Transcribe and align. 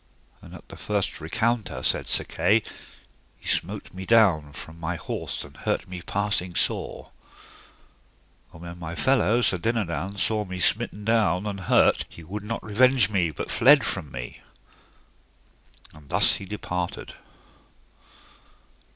And 0.41 0.55
at 0.55 0.67
the 0.67 0.77
first 0.77 1.21
recounter, 1.21 1.83
said 1.83 2.07
Sir 2.07 2.23
Kay, 2.23 2.63
he 3.37 3.47
smote 3.47 3.93
me 3.93 4.03
down 4.03 4.51
from 4.51 4.79
my 4.79 4.95
horse 4.95 5.43
and 5.43 5.55
hurt 5.57 5.87
me 5.87 6.01
passing 6.01 6.55
sore; 6.55 7.11
and 8.51 8.63
when 8.63 8.79
my 8.79 8.95
fellow, 8.95 9.43
Sir 9.43 9.59
Dinadan, 9.59 10.17
saw 10.17 10.43
me 10.43 10.57
smitten 10.57 11.05
down 11.05 11.45
and 11.45 11.59
hurt 11.59 12.05
he 12.09 12.23
would 12.23 12.43
not 12.43 12.63
revenge 12.63 13.11
me, 13.11 13.29
but 13.29 13.51
fled 13.51 13.83
from 13.83 14.11
me; 14.11 14.41
and 15.93 16.09
thus 16.09 16.37
he 16.37 16.45
departed. 16.45 17.13